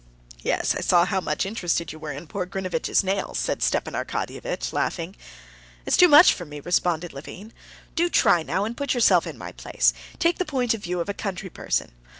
[0.41, 4.73] "Yes, I saw how much interested you were in poor Grinevitch's nails," said Stepan Arkadyevitch,
[4.73, 5.15] laughing.
[5.85, 7.53] "It's too much for me," responded Levin.
[7.93, 11.07] "Do try, now, and put yourself in my place, take the point of view of
[11.09, 11.91] a country person.